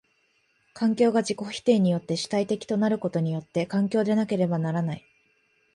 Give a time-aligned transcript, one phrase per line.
[0.73, 5.05] 環境が自己否定によって主体的となることによって環境でなければならない。